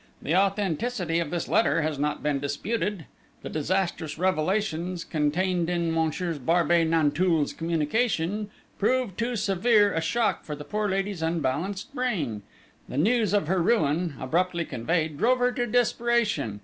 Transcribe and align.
The 0.19 0.35
authenticity 0.35 1.19
of 1.19 1.29
this 1.29 1.47
letter 1.47 1.83
has 1.83 1.99
not 1.99 2.23
been 2.23 2.39
disputed. 2.39 3.05
The 3.43 3.49
disastrous 3.51 4.17
revelations, 4.17 5.03
contained 5.03 5.69
in 5.69 5.93
Messieurs 5.93 6.39
Barbey 6.39 6.83
Nanteuil's 6.85 7.53
communication, 7.53 8.49
proved 8.79 9.15
too 9.15 9.35
severe 9.35 9.93
a 9.93 10.01
shock 10.01 10.43
for 10.43 10.55
the 10.55 10.63
poor 10.65 10.89
lady's 10.89 11.21
unbalanced 11.21 11.93
brain: 11.93 12.41
the 12.89 12.97
news 12.97 13.31
of 13.31 13.45
her 13.45 13.61
ruin, 13.61 14.15
abruptly 14.19 14.65
conveyed, 14.65 15.19
drove 15.19 15.37
her 15.37 15.51
to 15.51 15.67
desperation. 15.67 16.59